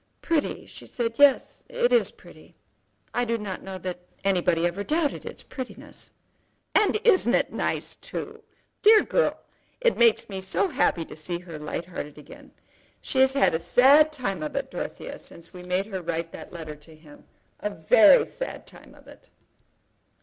"Pretty," 0.23 0.65
she 0.65 0.87
said; 0.87 1.19
"yes, 1.19 1.63
it 1.69 1.91
is 1.91 2.09
pretty. 2.09 2.55
I 3.13 3.23
do 3.23 3.37
not 3.37 3.61
know 3.61 3.77
that 3.77 3.99
anybody 4.23 4.65
ever 4.65 4.83
doubted 4.83 5.25
its 5.27 5.43
prettiness." 5.43 6.09
"And 6.73 6.99
isn't 7.03 7.35
it 7.35 7.53
nice 7.53 7.97
too? 7.97 8.41
Dear 8.81 9.03
girl! 9.03 9.37
It 9.79 9.91
does 9.91 9.99
make 9.99 10.27
me 10.27 10.41
so 10.41 10.69
happy 10.69 11.05
to 11.05 11.15
see 11.15 11.37
her 11.37 11.59
light 11.59 11.85
hearted 11.85 12.17
again. 12.17 12.51
She 12.99 13.19
has 13.19 13.33
had 13.33 13.53
a 13.53 13.59
sad 13.59 14.11
time 14.11 14.41
of 14.41 14.55
it, 14.55 14.71
Dorothea, 14.71 15.19
since 15.19 15.53
we 15.53 15.61
made 15.61 15.85
her 15.85 16.01
write 16.01 16.31
that 16.31 16.51
letter 16.51 16.75
to 16.77 16.95
him; 16.95 17.25
a 17.59 17.69
very 17.69 18.25
sad 18.25 18.65
time 18.65 18.95
of 18.95 19.05
it." 19.07 19.29